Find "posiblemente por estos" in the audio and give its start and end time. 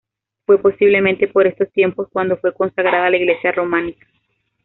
0.59-1.71